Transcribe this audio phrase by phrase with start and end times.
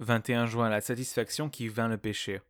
[0.00, 2.40] 21 juin, la satisfaction qui vainc le péché.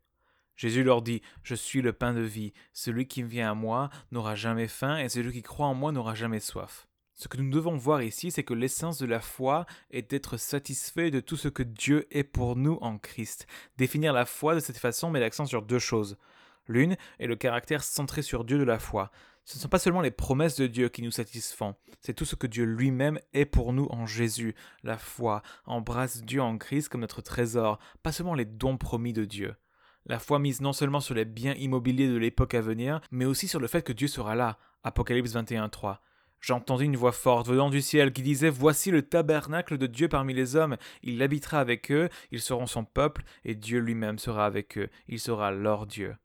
[0.56, 4.34] Jésus leur dit, Je suis le pain de vie, celui qui vient à moi n'aura
[4.34, 6.86] jamais faim, et celui qui croit en moi n'aura jamais soif.
[7.14, 11.12] Ce que nous devons voir ici, c'est que l'essence de la foi est d'être satisfait
[11.12, 13.46] de tout ce que Dieu est pour nous en Christ.
[13.76, 16.16] Définir la foi de cette façon met l'accent sur deux choses.
[16.66, 19.12] L'une est le caractère centré sur Dieu de la foi.
[19.44, 22.34] Ce ne sont pas seulement les promesses de Dieu qui nous satisfont, c'est tout ce
[22.34, 24.54] que Dieu lui-même est pour nous en Jésus.
[24.82, 29.26] La foi embrasse Dieu en Christ comme notre trésor, pas seulement les dons promis de
[29.26, 29.54] Dieu.
[30.06, 33.46] La foi mise non seulement sur les biens immobiliers de l'époque à venir, mais aussi
[33.46, 34.58] sur le fait que Dieu sera là.
[34.82, 35.98] Apocalypse 21.3.
[36.40, 40.34] J'entendis une voix forte venant du ciel qui disait Voici le tabernacle de Dieu parmi
[40.34, 44.76] les hommes, il habitera avec eux, ils seront son peuple, et Dieu lui-même sera avec
[44.76, 46.16] eux, il sera leur Dieu.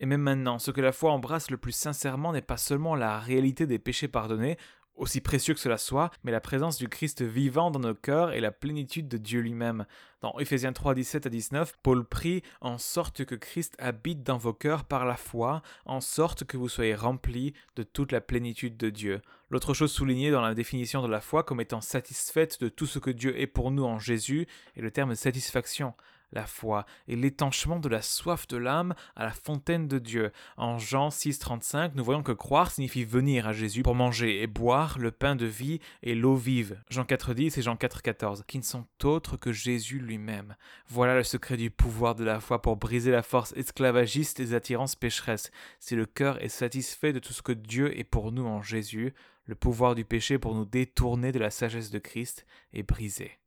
[0.00, 3.18] Et même maintenant, ce que la foi embrasse le plus sincèrement n'est pas seulement la
[3.18, 4.58] réalité des péchés pardonnés,
[4.96, 8.40] aussi précieux que cela soit, mais la présence du Christ vivant dans nos cœurs et
[8.40, 9.86] la plénitude de Dieu lui-même.
[10.20, 14.54] Dans Ephésiens 3, 17 à 19, Paul prie en sorte que Christ habite dans vos
[14.54, 18.90] cœurs par la foi, en sorte que vous soyez remplis de toute la plénitude de
[18.90, 19.20] Dieu.
[19.50, 22.98] L'autre chose soulignée dans la définition de la foi comme étant satisfaite de tout ce
[22.98, 25.94] que Dieu est pour nous en Jésus est le terme satisfaction
[26.32, 30.32] la foi et l'étanchement de la soif de l'âme à la fontaine de Dieu.
[30.56, 34.98] En Jean 6,35, nous voyons que croire signifie venir à Jésus pour manger et boire
[34.98, 36.80] le pain de vie et l'eau vive.
[36.90, 40.56] Jean 4,10 et Jean 4,14, qui ne sont autres que Jésus lui-même.
[40.88, 44.96] Voilà le secret du pouvoir de la foi pour briser la force esclavagiste des attirances
[44.96, 45.50] pécheresses.
[45.80, 49.14] Si le cœur est satisfait de tout ce que Dieu est pour nous en Jésus,
[49.46, 53.38] le pouvoir du péché pour nous détourner de la sagesse de Christ est brisé.